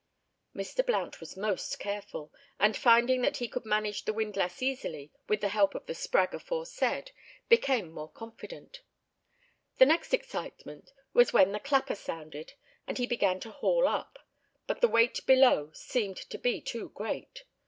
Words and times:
'"Mr. 0.55 0.83
Blount 0.83 1.19
was 1.19 1.37
most 1.37 1.77
careful, 1.77 2.33
and 2.59 2.75
finding 2.75 3.21
that 3.21 3.37
he 3.37 3.47
could 3.47 3.65
manage 3.67 4.03
the 4.05 4.13
windlass 4.13 4.59
easily, 4.59 5.11
with 5.29 5.41
the 5.41 5.49
help 5.49 5.75
of 5.75 5.85
the 5.85 5.93
"sprag" 5.93 6.33
aforesaid, 6.33 7.11
became 7.49 7.91
more 7.91 8.09
confident. 8.09 8.81
The 9.77 9.85
next 9.85 10.11
excitement 10.11 10.91
was 11.13 11.33
when 11.33 11.51
the 11.51 11.59
clapper 11.59 11.93
sounded, 11.93 12.53
and 12.87 12.97
he 12.97 13.05
began 13.05 13.39
to 13.41 13.51
haul 13.51 13.87
up. 13.87 14.17
But 14.65 14.81
the 14.81 14.87
weight 14.87 15.23
below 15.27 15.69
seemed 15.75 16.17
to 16.17 16.39
be 16.39 16.61
too 16.61 16.89
great. 16.95 17.43